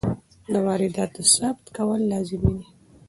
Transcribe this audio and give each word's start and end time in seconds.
د 0.51 0.53
وارداتو 0.65 1.21
ثبت 1.35 1.65
کول 1.75 2.01
لازمي 2.11 2.53
دي. 2.59 2.67